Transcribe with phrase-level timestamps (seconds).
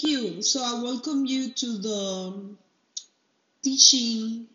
[0.00, 0.42] Thank you.
[0.42, 2.56] So I welcome you to the
[3.62, 4.46] teaching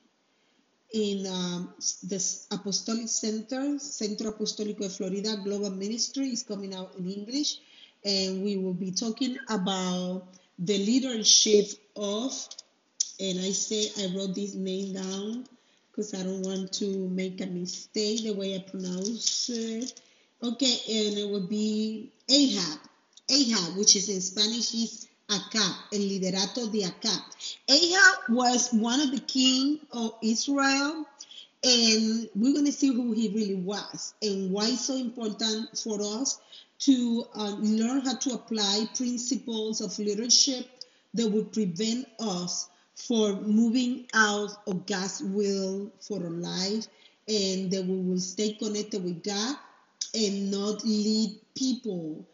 [0.91, 7.11] in um, the Apostolic Center, Centro Apostólico de Florida Global Ministry is coming out in
[7.11, 7.59] English,
[8.03, 10.23] and we will be talking about
[10.57, 12.31] the leadership of,
[13.19, 15.45] and I say I wrote this name down
[15.91, 20.01] because I don't want to make a mistake the way I pronounce it.
[20.41, 22.79] Okay, and it will be Ahab.
[23.29, 27.21] Ahab, which is in Spanish is Acab, el liderato de Acab.
[27.67, 31.05] Ahab was one of the king of Israel,
[31.63, 35.99] and we're going to see who he really was and why it's so important for
[36.01, 36.39] us
[36.79, 40.67] to uh, learn how to apply principles of leadership
[41.15, 46.87] that would prevent us for moving out of God's will for our life
[47.27, 49.55] and that we will stay connected with God
[50.13, 52.25] and not lead people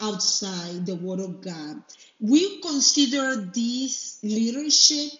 [0.00, 1.82] outside the word of God.
[2.20, 5.12] We consider this leadership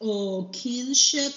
[0.00, 1.32] or kinship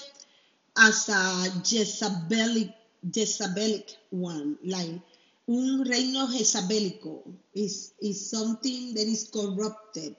[0.76, 2.72] as a Jezebelic,
[3.10, 5.00] Jezebelic one, like
[5.48, 7.22] un reino jezabelico
[7.54, 10.14] is, is something that is corrupted.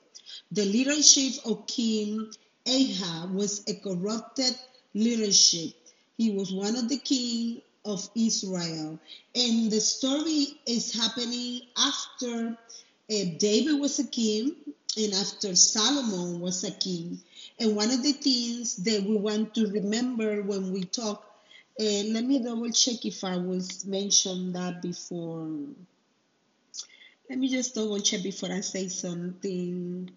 [0.51, 2.31] The leadership of King
[2.65, 4.55] Ahab was a corrupted
[4.93, 5.73] leadership.
[6.17, 8.99] He was one of the king of Israel.
[9.35, 12.57] And the story is happening after
[13.11, 14.55] uh, David was a king
[14.97, 17.19] and after Solomon was a king.
[17.59, 21.23] And one of the things that we want to remember when we talk,
[21.79, 25.49] uh, let me double check if I was mentioned that before.
[27.29, 30.09] Let me just double check before I say something.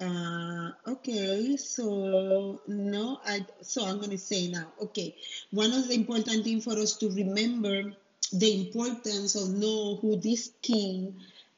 [0.00, 4.66] Uh, okay, so no, I so I'm gonna say now.
[4.80, 5.14] Okay,
[5.50, 7.92] one of the important things for us to remember
[8.32, 11.14] the importance of know who this king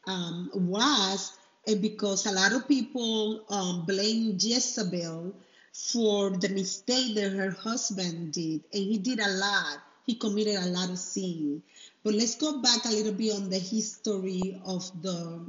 [0.07, 1.33] um, was,
[1.67, 5.35] and because a lot of people um, blame Jezebel
[5.73, 9.79] for the mistake that her husband did, and he did a lot.
[10.07, 11.63] He committed a lot of sin.
[12.05, 15.41] But let's go back a little bit on the history of the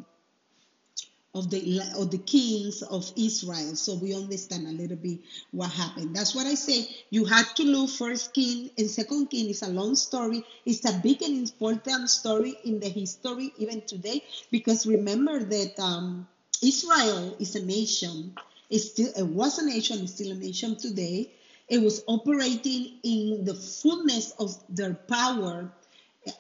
[1.38, 5.20] of the of the kings of Israel, so we understand a little bit
[5.52, 6.16] what happened.
[6.16, 6.88] That's what I say.
[7.12, 9.50] You had to look first king and second king.
[9.50, 10.44] It's a long story.
[10.66, 16.28] It's a big and important story in the history even today, because remember that um,
[16.64, 18.34] Israel is a nation.
[18.70, 20.00] It's still it was a nation.
[20.02, 21.30] It's still a nation today.
[21.70, 25.70] It was operating in the fullness of their power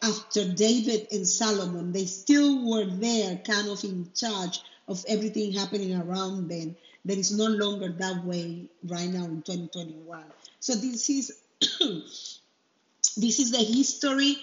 [0.01, 1.91] after David and Solomon.
[1.91, 6.75] They still were there, kind of in charge of everything happening around them
[7.05, 10.23] that is no longer that way right now in 2021
[10.59, 11.37] so this is
[13.17, 14.37] this is the history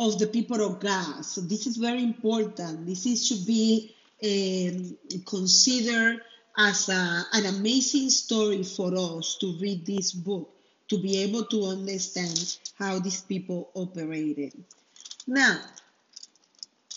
[0.00, 1.24] of the people of god.
[1.24, 2.86] So this is very important.
[2.86, 3.94] This is should be
[4.24, 4.96] um,
[5.26, 6.22] considered
[6.56, 10.50] as a, an amazing story for us to read this book
[10.88, 14.52] to be able to understand how these people operated.
[15.26, 15.60] Now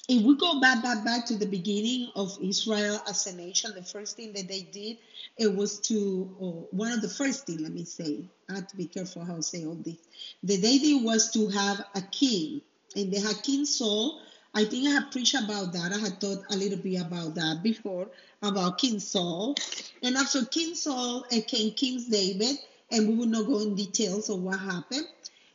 [0.09, 3.83] if we go back, back, back to the beginning of Israel as a nation, the
[3.83, 4.97] first thing that they did,
[5.37, 8.75] it was to, or one of the first things, let me say, I have to
[8.75, 9.95] be careful how I say all this.
[10.43, 12.61] The day they did was to have a king,
[12.95, 14.19] and they had King Saul.
[14.53, 15.93] I think I have preached about that.
[15.93, 18.09] I had thought a little bit about that before,
[18.41, 19.55] about King Saul.
[20.03, 22.57] And after King Saul, came King David,
[22.91, 25.07] and we will not go in details of what happened.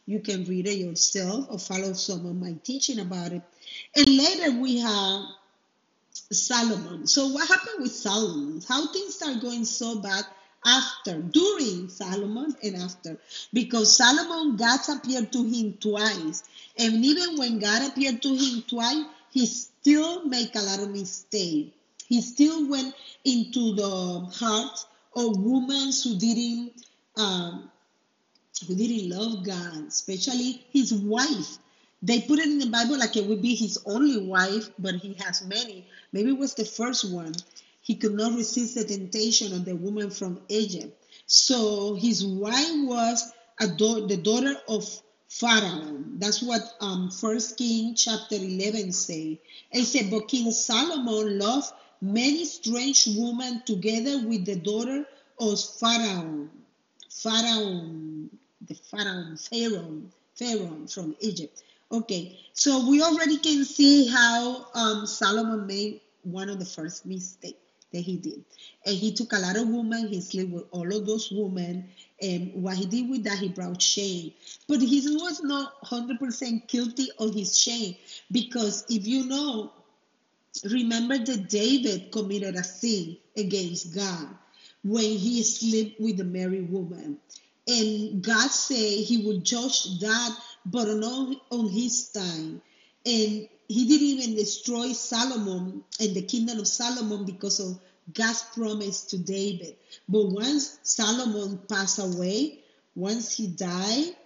[0.08, 3.42] You can read it yourself or follow some of my teaching about it.
[3.94, 5.20] And later we have
[6.32, 7.06] Solomon.
[7.06, 8.62] So what happened with Solomon?
[8.66, 10.24] How things start going so bad
[10.64, 13.18] after, during Solomon and after.
[13.52, 16.42] Because Solomon, God appeared to him twice.
[16.78, 21.70] And even when God appeared to him twice, he still make a lot of mistakes.
[22.06, 22.94] He still went
[23.26, 26.72] into the heart of women who didn't
[27.18, 27.70] um,
[28.66, 31.58] who didn't love God, especially his wife.
[32.02, 35.14] They put it in the Bible like it would be his only wife, but he
[35.24, 35.86] has many.
[36.12, 37.34] Maybe it was the first one.
[37.80, 40.94] He could not resist the temptation of the woman from Egypt.
[41.26, 46.04] So his wife was the daughter of Pharaoh.
[46.16, 49.40] That's what um, First King chapter 11 say.
[49.72, 55.04] It said, but King Solomon loved many strange women together with the daughter
[55.38, 56.48] of Pharaoh.
[57.10, 58.17] Pharaoh,
[58.68, 60.02] the Pharaoh, Pharaoh,
[60.34, 61.62] Pharaoh from Egypt.
[61.90, 67.58] Okay, so we already can see how um, Solomon made one of the first mistakes
[67.92, 68.44] that he did.
[68.84, 71.88] And he took a lot of women, he slept with all of those women,
[72.20, 74.32] and what he did with that, he brought shame.
[74.68, 77.96] But he was not 100% guilty of his shame,
[78.30, 79.72] because if you know,
[80.70, 84.28] remember that David committed a sin against God
[84.84, 87.18] when he slept with a married woman.
[87.68, 92.62] And God said he would judge that, but on, on his time.
[93.04, 97.78] And he didn't even destroy Solomon and the kingdom of Solomon because of
[98.14, 99.76] God's promise to David.
[100.08, 102.60] But once Solomon passed away,
[102.94, 104.16] once he died,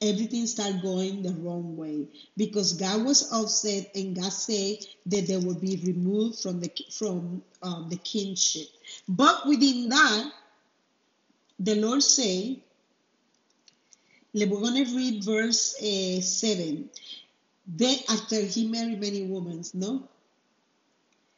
[0.00, 2.06] everything started going the wrong way
[2.36, 7.42] because God was upset and God said that they would be removed from the from
[7.62, 8.66] um, the kingship.
[9.08, 10.32] But within that,
[11.58, 12.60] the Lord said,
[14.46, 16.88] we're going to read verse uh, 7.
[17.66, 20.08] Then after he married many women, no?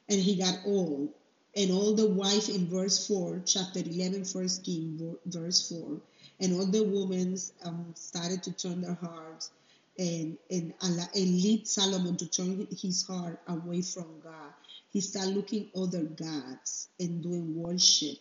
[0.09, 1.11] And he got old.
[1.57, 6.01] And all the wife in verse 4, chapter 11, first King, verse 4
[6.41, 9.51] and all the women um, started to turn their hearts
[9.99, 14.53] and, and, and lead Solomon to turn his heart away from God.
[14.91, 18.17] He started looking other gods and doing worship.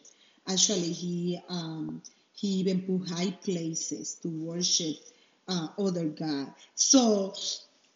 [0.48, 2.02] Actually, he um,
[2.40, 4.96] he even put high places to worship
[5.50, 6.54] uh, other God.
[6.74, 7.34] So,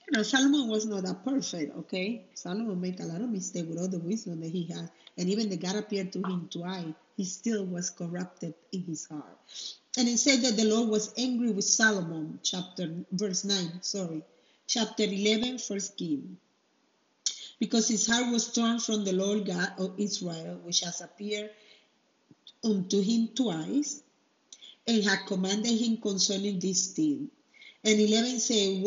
[0.06, 2.26] you know, Solomon was not that perfect, okay?
[2.34, 4.90] Solomon made a lot of mistakes with all the wisdom that he had.
[5.18, 9.38] And even the God appeared to him twice, he still was corrupted in his heart.
[9.98, 14.24] And it said that the Lord was angry with Solomon, chapter verse 9, sorry,
[14.68, 16.36] chapter 11, first King.
[17.60, 21.52] Because his heart was turned from the Lord God of Israel, which has appeared
[22.62, 24.02] unto him twice,
[24.88, 27.30] and had commanded him concerning this thing.
[27.84, 28.82] And 11 say,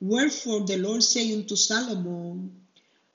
[0.00, 2.60] Wherefore the Lord said unto Solomon,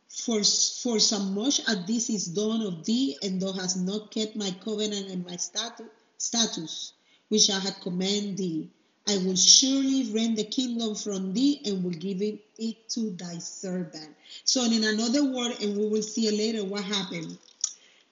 [0.07, 4.35] for, for so much as this is done of thee, and thou hast not kept
[4.35, 6.93] my covenant and my statu- status,
[7.29, 8.69] which I had commanded thee.
[9.07, 14.15] I will surely rend the kingdom from thee and will give it to thy servant.
[14.45, 17.37] So, in another word, and we will see later what happened,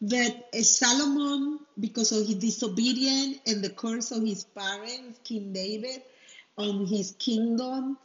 [0.03, 6.01] that Solomon, because of his disobedience and the curse of his parents, King David,
[6.57, 7.97] on his kingdom,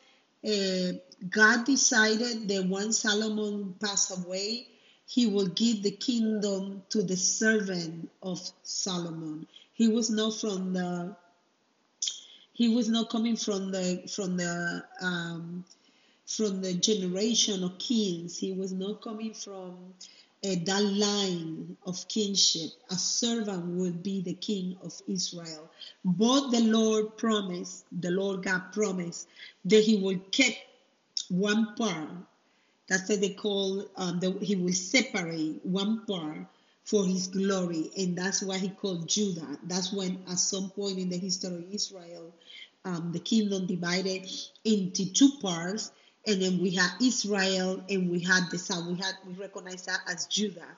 [0.46, 0.92] uh,
[1.28, 4.68] God decided that once Solomon passed away,
[5.06, 9.48] he will give the kingdom to the servant of Solomon.
[9.72, 11.16] He was not from the
[12.52, 15.64] he was not coming from the from the um,
[16.26, 18.36] from the generation of kings.
[18.38, 19.94] He was not coming from
[20.44, 22.70] uh, that line of kingship.
[22.90, 25.70] A servant will be the king of Israel.
[26.04, 29.28] But the Lord promised, the Lord God promised
[29.64, 30.56] that He will keep
[31.28, 32.08] one part
[32.88, 36.38] that's what they call, um, the, he will separate one part
[36.84, 37.90] for his glory.
[37.98, 39.58] And that's why he called Judah.
[39.64, 42.32] That's when, at some point in the history of Israel,
[42.86, 44.26] um, the kingdom divided
[44.64, 45.92] into two parts.
[46.26, 48.86] And then we had Israel and we had the south.
[48.86, 50.76] We had we recognize that as Judah.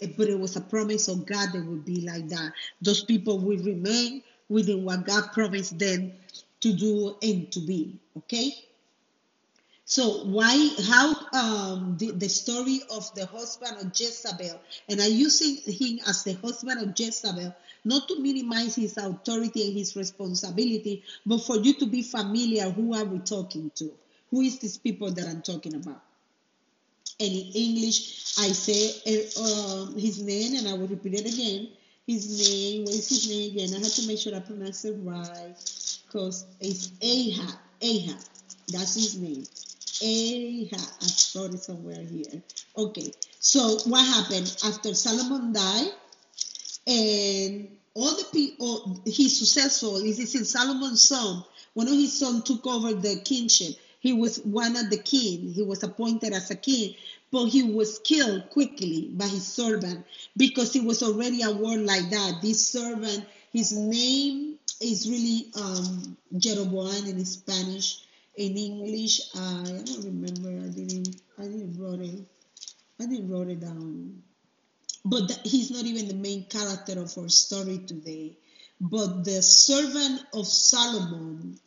[0.00, 2.52] Eh, but it was a promise of God that would be like that.
[2.82, 6.12] Those people will remain within what God promised them
[6.60, 7.98] to do and to be.
[8.16, 8.52] Okay?
[9.90, 15.56] So why, how um, the, the story of the husband of Jezebel, and I'm using
[15.66, 17.52] him as the husband of Jezebel,
[17.84, 22.94] not to minimize his authority and his responsibility, but for you to be familiar, who
[22.94, 23.90] are we talking to?
[24.30, 26.02] Who is these people that I'm talking about?
[27.18, 28.90] And in English, I say
[29.36, 31.68] uh, his name, and I will repeat it again.
[32.06, 33.74] His name, what is his name again?
[33.74, 35.54] I have to make sure I pronounce it right,
[36.06, 37.54] because it's Ahab.
[37.82, 38.18] Ahab,
[38.68, 39.44] that's his name.
[40.02, 40.80] Ahab.
[40.80, 42.42] I wrote it somewhere here.
[42.76, 45.90] Okay, so what happened after Solomon died,
[46.86, 50.00] and all the people, he's successful.
[50.00, 51.44] This is Solomon's son.
[51.74, 53.76] One of his sons took over the kingship.
[54.00, 55.52] He was one of the king.
[55.52, 56.94] He was appointed as a king,
[57.30, 62.08] but he was killed quickly by his servant because he was already a word like
[62.10, 62.40] that.
[62.42, 68.00] This servant, his name is really um, Jeroboam in Spanish
[68.36, 69.20] in English.
[69.36, 70.48] I, don't remember.
[70.48, 71.20] I didn't.
[71.38, 72.20] I didn't wrote it.
[72.98, 74.22] I didn't wrote it down.
[75.04, 78.32] But he's not even the main character of our story today.
[78.80, 81.58] But the servant of Solomon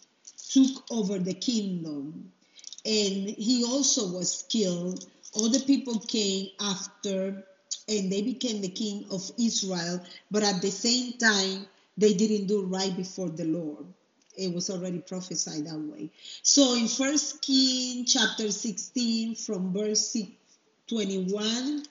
[0.53, 2.31] took over the kingdom,
[2.85, 5.05] and he also was killed.
[5.33, 7.43] All the people came after,
[7.89, 9.99] and they became the king of Israel.
[10.29, 11.65] But at the same time,
[11.97, 13.85] they didn't do right before the Lord
[14.37, 16.09] it was already prophesied that way.
[16.41, 20.15] So in First King chapter 16, from verse
[20.87, 21.83] 21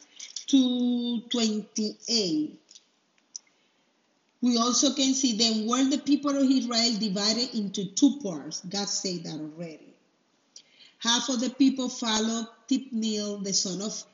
[0.49, 2.61] to 28,
[4.43, 8.61] we also can see then where the people of Israel divided into two parts.
[8.69, 9.95] God said that already.
[10.99, 14.05] Half of the people followed Thibnil, the son of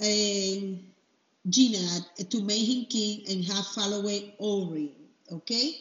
[0.00, 0.80] um,
[1.48, 4.90] Ginath to make him king and half followed Orin.
[5.32, 5.76] Okay?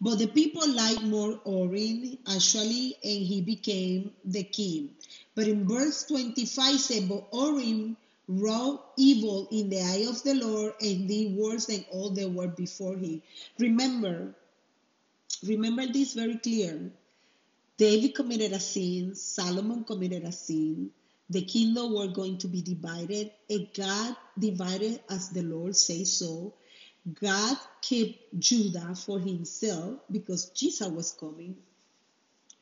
[0.00, 4.90] But the people liked more Orin actually, and he became the king.
[5.34, 7.96] But in verse 25 says, But Orin
[8.30, 12.46] wrought evil in the eye of the Lord and did worse than all that were
[12.46, 13.20] before him.
[13.58, 14.34] Remember,
[15.42, 16.92] remember this very clear.
[17.76, 20.90] David committed a sin, Solomon committed a sin,
[21.28, 26.54] the kingdom were going to be divided, and God divided as the Lord says so.
[27.20, 31.56] God kept Judah for himself because Jesus was coming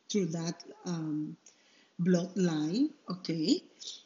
[0.09, 1.37] through that um,
[2.01, 2.91] bloodline.
[3.11, 3.63] Okay,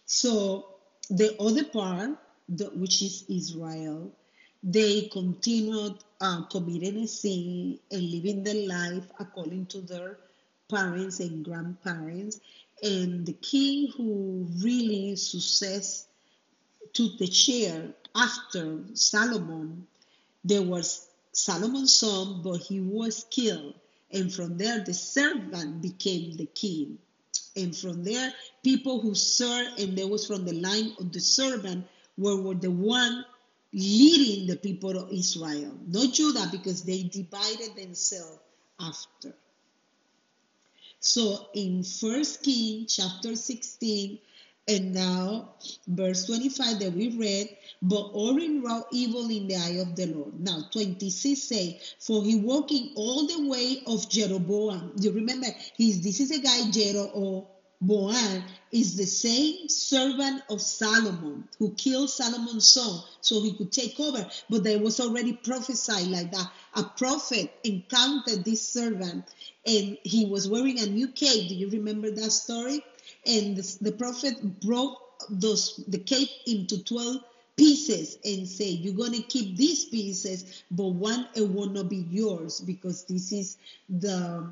[0.07, 0.72] so
[1.11, 2.19] the other part,
[2.49, 4.13] the, which is Israel,
[4.63, 10.19] they continued uh, committing a sin and living their life according to their
[10.71, 12.41] parents and grandparents.
[12.83, 16.07] And the king who really success
[16.93, 19.87] took the chair after Solomon,
[20.45, 23.75] there was Solomon's son, but he was killed.
[24.13, 26.99] And from there, the servant became the king.
[27.57, 28.33] And from there,
[28.63, 32.71] people who served, and there was from the line of the servant, were, were the
[32.71, 33.25] one
[33.73, 38.39] leading the people of Israel, not Judah, because they divided themselves
[38.81, 39.35] after.
[41.01, 44.19] So in First King chapter 16,
[44.69, 45.55] and now
[45.89, 47.49] verse 25 that we read,
[47.83, 50.39] but Orin wrought evil in the eye of the Lord.
[50.39, 54.93] Now 26 say, for he walking all the way of Jeroboam.
[55.01, 57.45] You remember, he's this is a guy Jeroboam
[58.71, 64.25] is the same servant of Solomon who killed Solomon's son so he could take over.
[64.49, 66.51] But there was already prophesied like that.
[66.77, 69.25] A prophet encountered this servant
[69.67, 71.49] and he was wearing a new cape.
[71.49, 72.85] Do you remember that story?
[73.27, 74.99] And the, the prophet broke
[75.31, 77.17] those the cape into 12
[77.57, 82.05] pieces and say you're going to keep these pieces but one it will not be
[82.11, 84.51] yours because this is the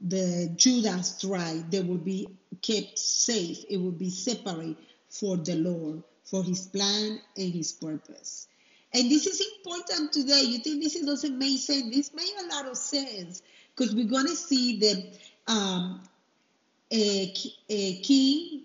[0.00, 2.28] the Judah's tribe they will be
[2.62, 3.64] kept safe.
[3.68, 4.76] It will be separate
[5.08, 8.48] for the Lord for his plan and his purpose.
[8.92, 10.42] And this is important today.
[10.42, 11.94] You think this doesn't make sense?
[11.94, 13.42] This made a lot of sense
[13.74, 16.02] because we're going to see that um,
[16.90, 17.32] Eh, a,
[17.68, 18.62] a eh, king,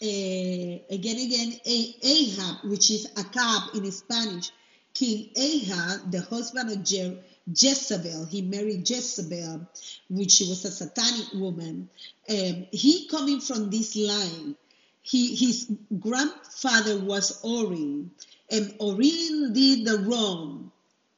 [0.00, 4.52] a, again, again, Ahab, which is Acab in Spanish,
[4.94, 7.18] King Ahab, the husband of Je-
[7.52, 9.66] Jezebel, he married Jezebel,
[10.08, 11.88] which was a satanic woman.
[12.28, 14.56] Um, he coming from this line.
[15.02, 18.10] He, his grandfather was Orin,
[18.50, 20.70] and Orin did the wrong.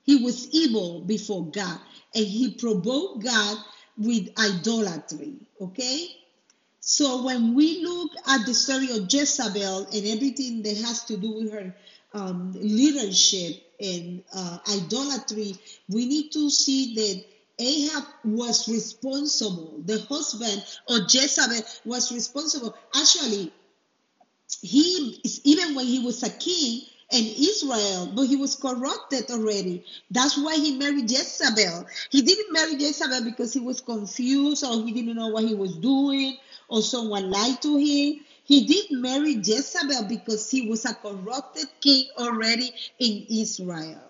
[0.05, 1.79] He was evil before God
[2.15, 3.59] and he provoked God
[3.99, 5.35] with idolatry.
[5.61, 6.09] Okay?
[6.81, 11.33] So when we look at the story of Jezebel and everything that has to do
[11.33, 11.75] with her
[12.15, 15.55] um, leadership and uh, idolatry,
[15.89, 17.25] we need to see that
[17.59, 19.81] Ahab was responsible.
[19.85, 22.75] The husband of Jezebel was responsible.
[22.95, 23.53] Actually,
[24.63, 29.85] he even when he was a king, and Israel, but he was corrupted already.
[30.11, 31.87] That's why he married Jezebel.
[32.11, 35.77] He didn't marry Jezebel because he was confused or he didn't know what he was
[35.77, 36.37] doing
[36.69, 38.21] or someone lied to him.
[38.45, 44.03] He did marry Jezebel because he was a corrupted king already in Israel.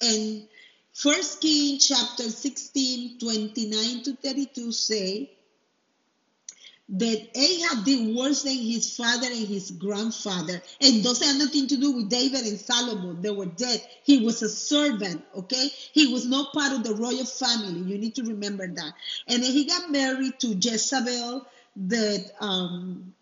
[0.00, 0.46] And
[0.92, 5.30] First King chapter 16, 29 to 32 say,
[6.92, 10.62] that Ahab did worse than his father and his grandfather.
[10.80, 13.22] And those had nothing to do with David and Solomon.
[13.22, 13.82] They were dead.
[14.04, 15.70] He was a servant, okay?
[15.92, 17.80] He was not part of the royal family.
[17.80, 18.92] You need to remember that.
[19.26, 21.46] And then he got married to Jezebel,
[21.76, 23.14] the um,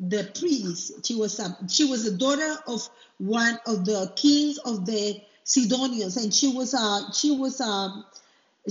[0.00, 1.06] the priest.
[1.06, 2.86] She was a she was a daughter of
[3.18, 8.04] one of the kings of the Sidonians, and she was a she was a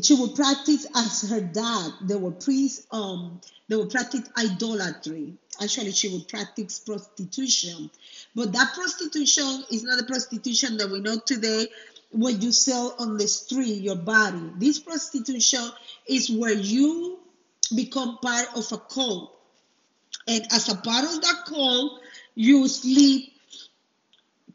[0.01, 1.91] she would practice as her dad.
[2.01, 2.87] They were priests.
[2.91, 5.33] Um, they would practice idolatry.
[5.61, 7.91] Actually, she would practice prostitution.
[8.35, 11.67] But that prostitution is not the prostitution that we know today
[12.11, 14.51] where you sell on the street your body.
[14.57, 15.69] This prostitution
[16.07, 17.19] is where you
[17.75, 19.35] become part of a cult.
[20.27, 21.99] And as a part of that cult,
[22.35, 23.32] you sleep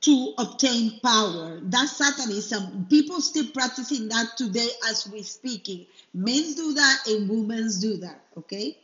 [0.01, 1.61] to obtain power.
[1.63, 2.87] That's Satanism.
[2.89, 5.87] People still practicing that today as we're speaking.
[6.15, 8.77] Men do that and women do that, okay?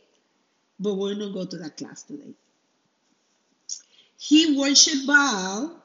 [0.79, 2.33] But we're not go to that class today.
[4.17, 5.81] He worshiped Baal.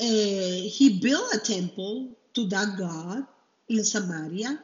[0.00, 3.26] Uh, he built a temple to that god
[3.68, 4.58] in Samaria.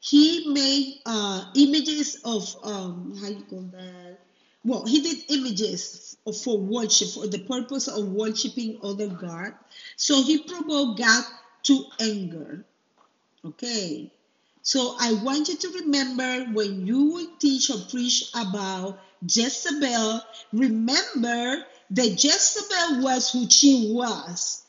[0.00, 4.18] He made uh, images of um, how you call that
[4.66, 9.54] well, he did images for worship, for the purpose of worshiping other God.
[9.96, 11.24] So he provoked God
[11.64, 12.64] to anger.
[13.44, 14.10] Okay.
[14.62, 20.20] So I want you to remember when you will teach or preach about Jezebel,
[20.52, 24.64] remember that Jezebel was who she was.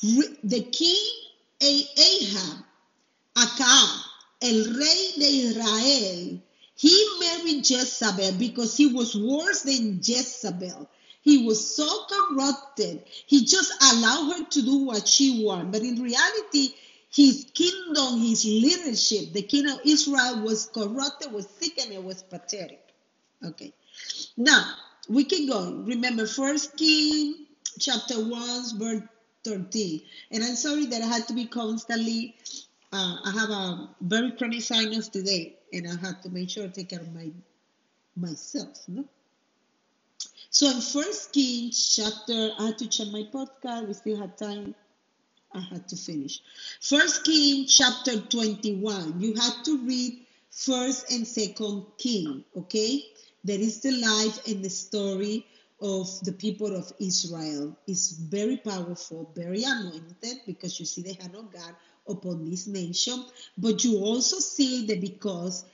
[0.00, 1.24] The king
[1.60, 2.64] Ahab,
[3.36, 3.88] Acab,
[4.40, 6.40] el rey de Israel,
[6.76, 10.88] he married Jezebel because he was worse than Jezebel.
[11.22, 13.04] He was so corrupted.
[13.26, 15.72] He just allowed her to do what she wanted.
[15.72, 16.74] But in reality,
[17.10, 22.22] his kingdom, his leadership, the king of Israel was corrupted, was sick, and it was
[22.22, 22.82] pathetic.
[23.42, 23.72] Okay.
[24.36, 24.74] Now,
[25.08, 25.86] we keep going.
[25.86, 27.46] Remember, First King
[27.78, 29.02] chapter 1, verse
[29.44, 30.02] 13.
[30.32, 32.36] And I'm sorry that I had to be constantly,
[32.94, 36.68] uh, I have a very chronic sinus today, and I had to make sure I
[36.68, 37.30] take care of my
[38.16, 38.84] myself.
[38.86, 39.04] No?
[40.50, 43.88] So in First Kings chapter, I had to check my podcast.
[43.88, 44.76] We still have time.
[45.52, 46.40] I had to finish.
[46.80, 49.20] First King chapter 21.
[49.20, 50.20] You have to read
[50.50, 53.04] first and second King, okay?
[53.42, 55.44] That is the life and the story
[55.80, 57.76] of the people of Israel.
[57.88, 61.74] It's very powerful, very anointed because you see the hand of God
[62.08, 63.24] upon this nation.
[63.58, 65.64] But you also see that because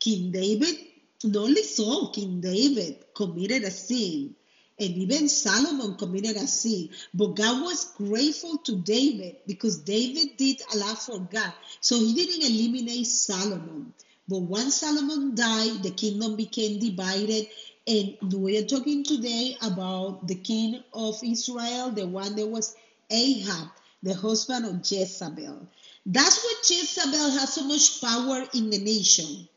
[0.00, 0.76] King David,
[1.24, 4.34] not only so, King David committed a sin
[4.80, 6.90] and even Solomon committed a sin.
[7.12, 11.52] But God was grateful to David because David did a lot for God.
[11.80, 13.92] So he didn't eliminate Solomon.
[14.28, 17.48] But once Solomon died, the kingdom became divided.
[17.88, 22.76] And we are talking today about the king of Israel, the one that was
[23.10, 23.68] Ahab,
[24.02, 25.68] the husband of Jezebel.
[26.06, 29.48] That's why Jezebel has so much power in the nation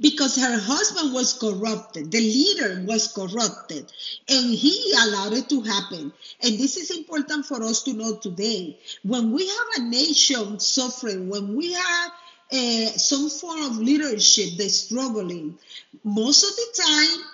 [0.00, 3.90] because her husband was corrupted, the leader was corrupted,
[4.28, 6.12] and he allowed it to happen.
[6.42, 8.78] And this is important for us to know today.
[9.02, 12.12] When we have a nation suffering, when we have
[12.52, 15.58] uh, some form of leadership that's struggling,
[16.04, 17.24] most of the time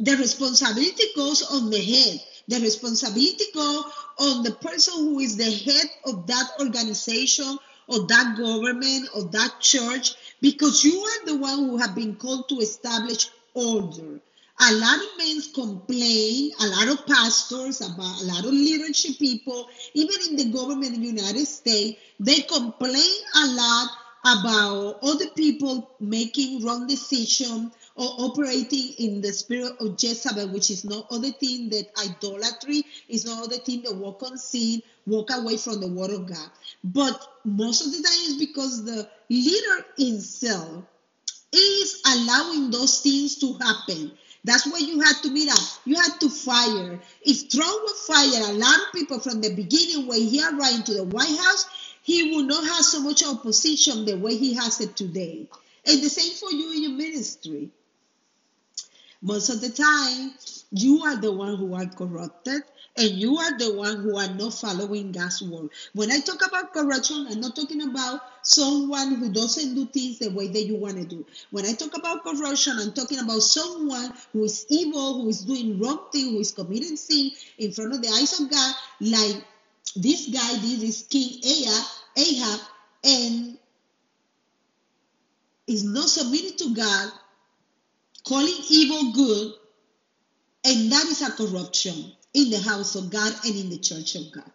[0.00, 2.20] the responsibility goes on the head.
[2.48, 3.84] The responsibility go
[4.18, 9.60] on the person who is the head of that organization or that government or that
[9.60, 14.20] church because you are the one who have been called to establish order.
[14.60, 19.68] A lot of men complain, a lot of pastors, about a lot of leadership people,
[19.94, 23.88] even in the government in the United States, they complain a lot
[24.24, 30.84] about other people making wrong decisions or operating in the spirit of Jezebel, which is
[30.84, 35.56] no other thing that idolatry, is no other thing that walk on sin, walk away
[35.56, 36.50] from the word of God.
[36.82, 40.84] But most of the time it's because the leader himself
[41.52, 44.12] is allowing those things to happen.
[44.44, 45.58] That's why you had to meet up.
[45.84, 47.00] You had to fire.
[47.22, 50.94] If Trump would fire a lot of people from the beginning when he arrived to
[50.94, 51.66] the White House,
[52.02, 55.48] he would not have so much opposition the way he has it today.
[55.86, 57.70] And the same for you in your ministry.
[59.24, 60.34] Most of the time,
[60.70, 62.60] you are the one who are corrupted
[62.98, 65.70] and you are the one who are not following God's word.
[65.94, 70.28] When I talk about corruption, I'm not talking about someone who doesn't do things the
[70.28, 71.24] way that you want to do.
[71.52, 75.80] When I talk about corruption, I'm talking about someone who is evil, who is doing
[75.80, 79.42] wrong thing, who is committing sin in front of the eyes of God, like
[79.96, 81.84] this guy did, this King Ahab,
[82.18, 82.60] Ahab
[83.04, 83.58] and
[85.66, 87.10] is not submitted to God
[88.26, 89.52] calling evil good,
[90.64, 94.32] and that is a corruption in the house of God and in the church of
[94.32, 94.50] God.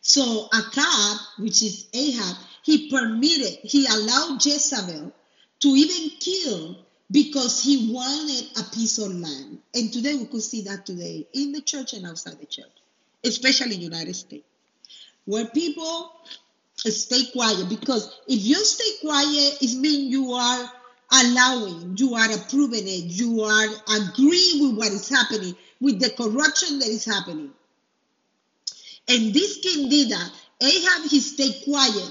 [0.00, 5.12] So Acab, which is Ahab, he permitted, he allowed Jezebel
[5.60, 6.76] to even kill
[7.10, 9.58] because he wanted a piece of land.
[9.74, 12.66] And today we could see that today in the church and outside the church,
[13.24, 14.46] especially in the United States,
[15.24, 16.12] where people
[16.76, 20.70] stay quiet because if you stay quiet, it means you are
[21.12, 23.66] allowing, you are approving it, you are
[23.96, 27.50] agreeing with what is happening, with the corruption that is happening.
[29.08, 30.30] And this king did that.
[30.60, 32.10] Ahab, he stayed quiet.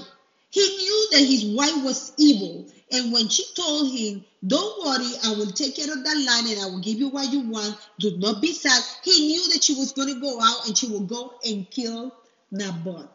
[0.50, 2.66] He knew that his wife was evil.
[2.90, 6.60] And when she told him, Don't worry, I will take care of that land and
[6.60, 7.76] I will give you what you want.
[7.98, 8.82] Do not be sad.
[9.02, 12.14] He knew that she was going to go out and she will go and kill
[12.52, 13.08] Naboth.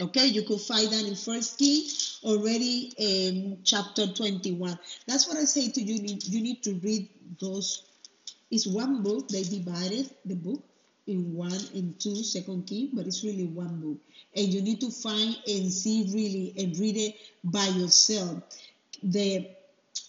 [0.00, 1.84] Okay, you could find that in First King
[2.24, 4.76] already in chapter 21.
[5.06, 6.18] That's what I say to you.
[6.24, 7.08] You need to read
[7.40, 7.84] those.
[8.50, 9.28] It's one book.
[9.28, 10.64] They divided the book
[11.06, 13.98] in one and two, Second King, but it's really one book.
[14.34, 18.42] And you need to find and see really and read it by yourself.
[19.02, 19.48] The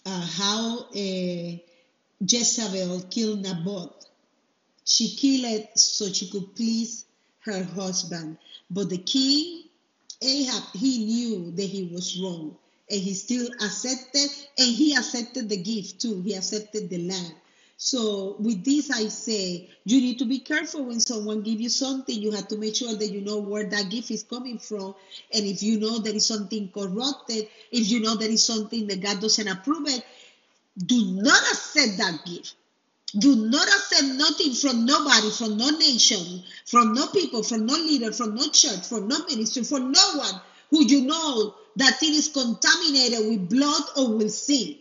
[0.04, 1.58] uh, how uh,
[2.20, 4.06] Jezebel killed Naboth.
[4.84, 7.04] She killed it so she could please
[7.40, 8.38] her husband.
[8.70, 9.64] But the king,
[10.26, 12.56] Ahab, he knew that he was wrong.
[12.90, 16.22] And he still accepted, and he accepted the gift too.
[16.22, 17.34] He accepted the land.
[17.78, 22.16] So with this, I say you need to be careful when someone give you something.
[22.16, 24.94] You have to make sure that you know where that gift is coming from,
[25.34, 29.02] and if you know there is something corrupted, if you know there is something that
[29.02, 30.04] God doesn't approve it,
[30.86, 32.54] do not accept that gift.
[33.18, 38.12] Do not accept nothing from nobody, from no nation, from no people, from no leader,
[38.12, 42.28] from no church, from no ministry, from no one who you know that it is
[42.28, 44.76] contaminated with blood or with sin.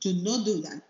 [0.00, 0.82] Do not do that.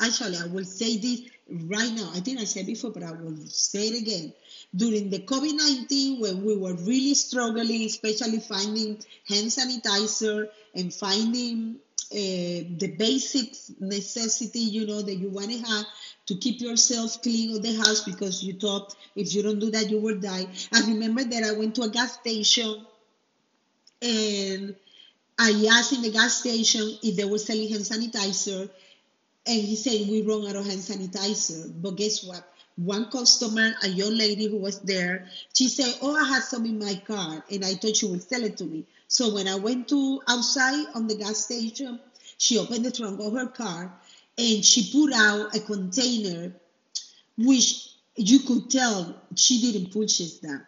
[0.00, 2.10] Actually, I will say this right now.
[2.14, 4.32] I think I said before, but I will say it again.
[4.74, 11.76] During the COVID 19, when we were really struggling, especially finding hand sanitizer and finding
[12.12, 15.86] uh, the basic necessity, you know, that you want to have
[16.26, 19.90] to keep yourself clean of the house because you thought if you don't do that,
[19.90, 20.46] you will die.
[20.72, 22.86] I remember that I went to a gas station
[24.02, 24.76] and
[25.38, 28.68] I asked in the gas station if they were selling hand sanitizer
[29.46, 31.72] and he said we run out of hand sanitizer.
[31.80, 32.44] But guess what?
[32.76, 36.78] One customer, a young lady who was there, she said, "Oh, I have some in
[36.78, 38.86] my car," and I thought she would sell it to me.
[39.08, 42.00] So when I went to outside on the gas station,
[42.38, 44.00] she opened the trunk of her car
[44.38, 46.54] and she put out a container,
[47.36, 50.66] which you could tell she didn't purchase that.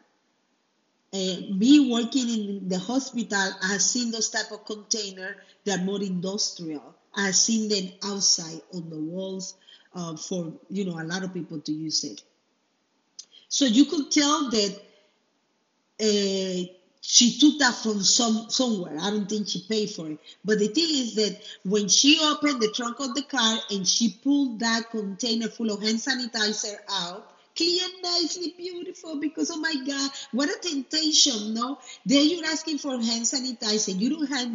[1.12, 5.36] Uh, me working in the hospital, I have seen those type of container.
[5.64, 6.94] They're more industrial.
[7.14, 9.54] I've seen them outside on the walls
[9.94, 12.22] uh, for you know a lot of people to use it.
[13.48, 14.80] So you could tell that
[16.00, 18.96] uh, she took that from some somewhere.
[19.00, 20.18] I don't think she paid for it.
[20.44, 24.16] But the thing is that when she opened the trunk of the car and she
[24.22, 29.20] pulled that container full of hand sanitizer out, clean, nicely, beautiful.
[29.20, 31.54] Because oh my God, what a temptation!
[31.54, 33.96] No, then you're asking for hand sanitizer.
[33.98, 34.48] You don't have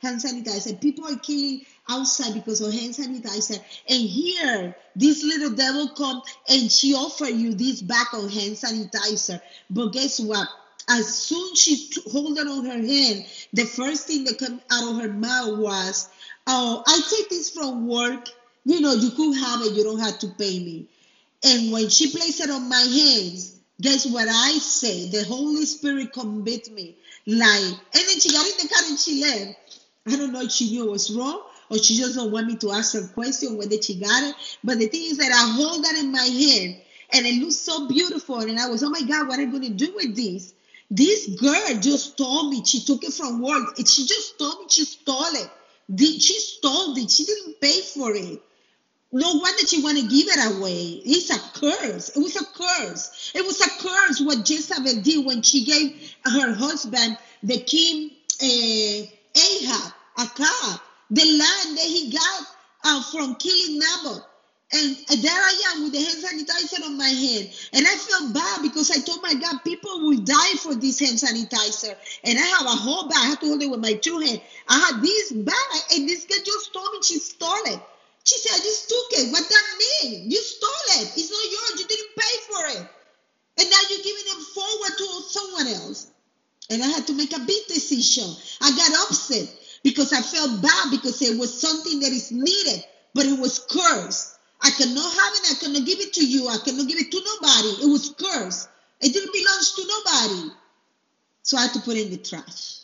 [0.00, 0.80] hand sanitizer.
[0.80, 3.60] People are killing outside because of hand sanitizer.
[3.88, 9.40] And here, this little devil come and she offer you this bag of hand sanitizer.
[9.70, 10.48] But guess what?
[10.88, 15.00] As soon she hold it on her hand, the first thing that came out of
[15.00, 16.08] her mouth was,
[16.46, 18.28] "Oh, I take this from work.
[18.64, 19.74] You know, you could have it.
[19.74, 20.86] You don't have to pay me."
[21.44, 25.08] And when she placed it on my hands, guess what I say?
[25.08, 26.96] The Holy Spirit convict me.
[27.26, 27.62] Like,
[27.94, 29.58] and then she got in the car and she left.
[30.06, 31.42] I don't know if she knew was wrong
[31.72, 34.34] or she just don't want me to ask her question whether she got it.
[34.62, 36.76] But the thing is that I hold that in my hand
[37.14, 38.40] and it looks so beautiful.
[38.40, 40.52] And I was, oh my God, what am I going to do with this?
[40.90, 43.78] This girl just told me she took it from work.
[43.78, 45.50] She just told me she stole it.
[45.98, 47.10] She stole it.
[47.10, 48.42] She didn't pay for it.
[49.10, 51.00] No wonder she want to give it away.
[51.04, 52.10] It's a curse.
[52.10, 53.32] It was a curse.
[53.34, 58.10] It was a curse what Jezebel did when she gave her husband, the king
[58.42, 60.80] uh, Ahab, Ahab,
[61.12, 62.40] the land that he got
[62.84, 64.24] uh, from killing Naboth.
[64.74, 67.50] And, there I am with the hand sanitizer on my hand.
[67.74, 71.18] And I felt bad because I told my God, people will die for this hand
[71.18, 71.94] sanitizer.
[72.24, 73.18] And I have a whole bag.
[73.20, 74.40] I had to hold it with my two hands.
[74.68, 77.80] I had this bag, and this girl just told me she stole it.
[78.24, 79.32] She said, I just took it.
[79.32, 80.30] What that mean?
[80.30, 81.12] You stole it.
[81.18, 81.80] It's not yours.
[81.80, 82.88] You didn't pay for it.
[83.58, 86.06] And now you're giving it forward to someone else.
[86.70, 88.32] And I had to make a big decision.
[88.62, 93.26] I got upset because I felt bad because it was something that is needed, but
[93.26, 94.38] it was cursed.
[94.60, 95.50] I cannot have it.
[95.50, 96.48] I cannot give it to you.
[96.48, 97.84] I cannot give it to nobody.
[97.84, 98.68] It was cursed.
[99.00, 100.54] It didn't belong to nobody.
[101.42, 102.82] So I had to put it in the trash.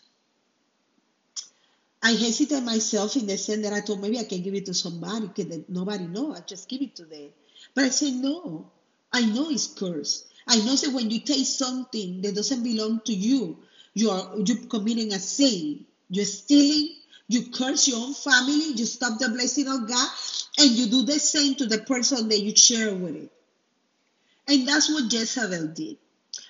[2.02, 4.74] I hesitated myself in the sense that I thought maybe I can give it to
[4.74, 6.34] somebody because nobody know.
[6.34, 7.28] I just give it to them.
[7.74, 8.70] But I said no.
[9.12, 10.26] I know it's cursed.
[10.46, 13.58] I know that when you take something that doesn't belong to you,
[13.94, 15.84] you are you're committing a sin.
[16.11, 16.94] You're stealing.
[17.29, 18.73] You curse your own family.
[18.75, 20.09] You stop the blessing of God,
[20.59, 23.31] and you do the same to the person that you share with it.
[24.49, 25.99] And that's what Jezebel did.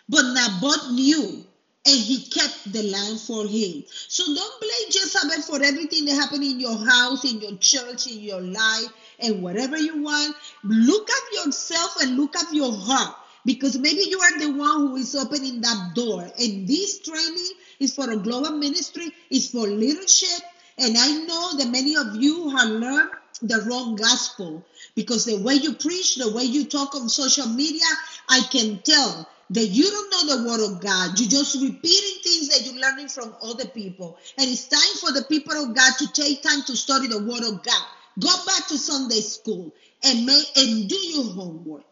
[0.09, 1.45] But Naboth knew
[1.85, 3.85] and he kept the land for him.
[4.09, 8.21] So don't blame Jezebel for everything that happened in your house, in your church, in
[8.21, 8.89] your life,
[9.21, 10.37] and whatever you want.
[10.63, 13.17] Look at yourself and look at your heart
[13.49, 16.21] because maybe you are the one who is opening that door.
[16.21, 20.43] And this training is for a global ministry, it's for leadership.
[20.77, 23.09] And I know that many of you have learned
[23.41, 24.63] the wrong gospel
[24.95, 27.89] because the way you preach, the way you talk on social media,
[28.29, 31.19] I can tell that you don't know the word of God.
[31.19, 34.19] You're just repeating things that you're learning from other people.
[34.37, 37.45] And it's time for the people of God to take time to study the word
[37.45, 37.87] of God
[38.19, 41.85] Go back to Sunday school and and do your homework.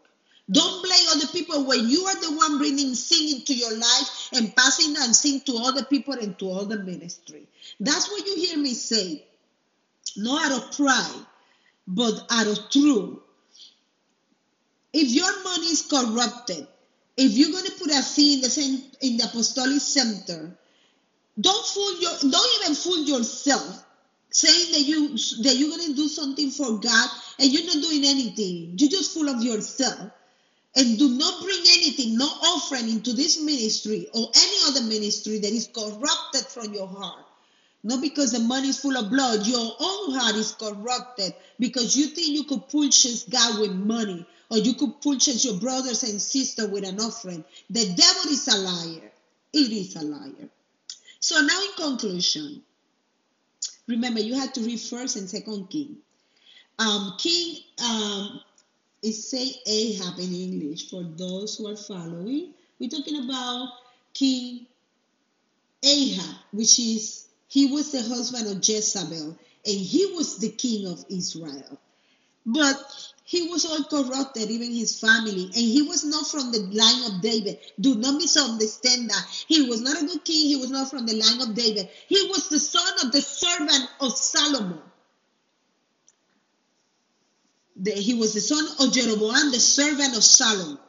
[0.49, 4.55] Don't blame other people when you are the one bringing sin into your life and
[4.55, 7.47] passing and sin to other people and to other ministry.
[7.79, 9.25] That's what you hear me say.
[10.15, 11.25] Not out of pride,
[11.85, 13.19] but out of truth.
[14.93, 16.65] If your money is corrupted,
[17.17, 20.57] if you're going to put a fee in the same in the apostolic center,
[21.39, 23.83] don't fool your don't even fool yourself
[24.29, 25.09] saying that you
[25.43, 28.75] that you're going to do something for God and you're not doing anything.
[28.77, 30.11] You're just full of yourself.
[30.77, 35.51] And do not bring anything, no offering into this ministry or any other ministry that
[35.51, 37.25] is corrupted from your heart.
[37.83, 42.07] Not because the money is full of blood, your own heart is corrupted because you
[42.07, 46.69] think you could purchase God with money or you could purchase your brothers and sisters
[46.69, 47.43] with an offering.
[47.71, 49.11] The devil is a liar.
[49.53, 50.49] It is a liar.
[51.19, 52.61] So now in conclusion,
[53.87, 55.97] remember you had to read first and second king.
[56.77, 58.41] Um, king um,
[59.01, 62.53] is say Ahab in English for those who are following.
[62.79, 63.69] We're talking about
[64.13, 64.67] King
[65.83, 71.05] Ahab, which is he was the husband of Jezebel, and he was the king of
[71.09, 71.79] Israel.
[72.45, 72.79] But
[73.23, 77.21] he was all corrupted, even his family, and he was not from the line of
[77.21, 77.59] David.
[77.79, 79.25] Do not misunderstand that.
[79.47, 81.89] He was not a good king, he was not from the line of David.
[82.07, 84.81] He was the son of the servant of Solomon.
[87.79, 90.79] The, he was the son of Jeroboam, the servant of Solomon.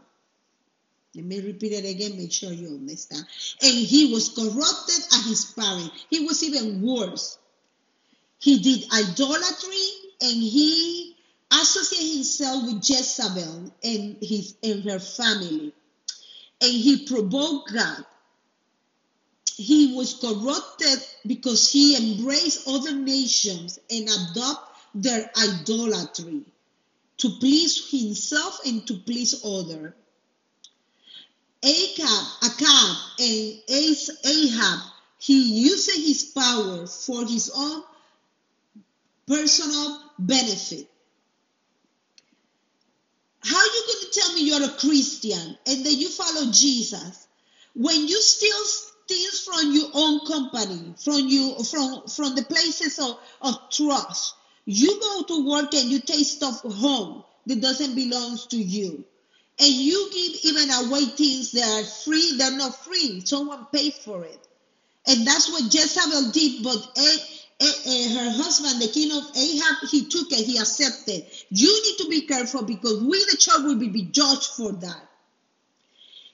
[1.14, 3.24] Let me repeat it again, make sure you understand.
[3.62, 5.90] And he was corrupted at his parent.
[6.11, 7.38] He was even worse.
[8.38, 9.87] He did idolatry
[10.20, 11.16] and he
[11.51, 15.72] associated himself with Jezebel and his and her family.
[16.61, 18.05] And he provoked God.
[19.57, 26.44] He was corrupted because he embraced other nations and adopted their idolatry
[27.18, 29.92] to please himself and to please others.
[31.62, 33.61] Ahab, Acab, and
[34.24, 34.81] Ahab,
[35.18, 37.83] he used his power for his own
[39.26, 40.88] personal benefit.
[43.40, 47.26] How are you going to tell me you're a Christian and that you follow Jesus
[47.74, 48.64] when you steal
[49.09, 54.35] things from your own company, from you, from from the places of, of trust?
[54.70, 59.02] You go to work and you take stuff home that doesn't belong to you.
[59.59, 63.22] And you give even away things that are free, they're not free.
[63.24, 64.46] Someone paid for it.
[65.07, 67.16] And that's what Jezebel did, but eh,
[67.61, 71.24] eh, eh, her husband, the king of Ahab, he took it, he accepted.
[71.48, 75.09] You need to be careful because we, the church, will be judged for that.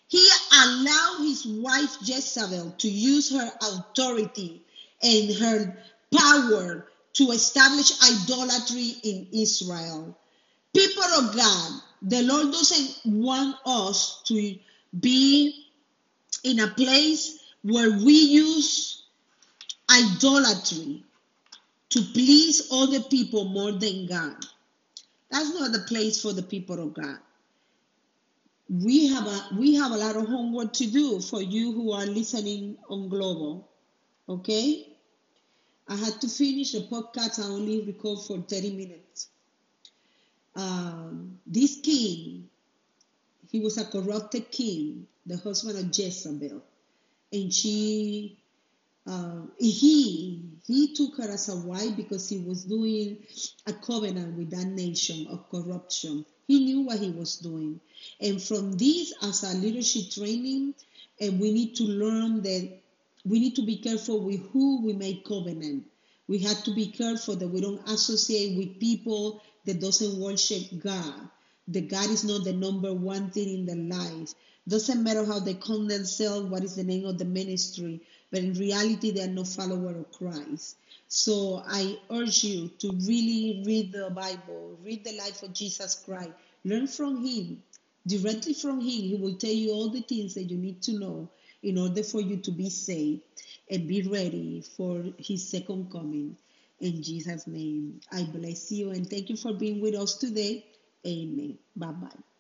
[0.09, 0.29] He
[0.61, 4.64] allowed his wife Jezebel to use her authority
[5.05, 5.79] and her
[6.12, 10.16] power to establish idolatry in Israel.
[10.74, 14.57] People of God, the Lord doesn't want us to
[15.00, 15.66] be
[16.42, 19.05] in a place where we use
[19.90, 21.03] idolatry
[21.90, 24.37] to please other people more than God.
[25.31, 27.18] That's not the place for the people of God.
[28.68, 32.07] We have a we have a lot of homework to do for you who are
[32.07, 33.68] listening on Global.
[34.29, 34.94] Okay?
[35.87, 37.38] I had to finish the podcast.
[37.38, 39.29] I only record for 30 minutes.
[40.57, 42.49] Um, this king,
[43.51, 46.62] he was a corrupted king, the husband of Jezebel,
[47.33, 48.38] and she,
[49.07, 53.18] uh, he, he took her as a wife because he was doing
[53.66, 56.25] a covenant with that nation of corruption.
[56.47, 57.81] He knew what he was doing,
[58.20, 60.75] and from this, as a leadership training,
[61.20, 62.79] and we need to learn that
[63.25, 65.85] we need to be careful with who we make covenant.
[66.29, 71.15] We have to be careful that we don't associate with people that doesn't worship God.
[71.69, 74.35] The God is not the number one thing in their life.
[74.69, 78.55] Doesn't matter how they call themselves, what is the name of the ministry, but in
[78.55, 80.77] reality, they are no follower of Christ.
[81.09, 86.31] So I urge you to really read the Bible, read the life of Jesus Christ,
[86.65, 87.63] learn from Him,
[88.07, 89.03] directly from Him.
[89.03, 91.29] He will tell you all the things that you need to know
[91.64, 93.22] in order for you to be saved
[93.70, 96.37] and be ready for His second coming.
[96.81, 100.66] In Jesus' name, I bless you and thank you for being with us today.
[101.07, 101.59] Amen.
[101.77, 102.34] Bye bye.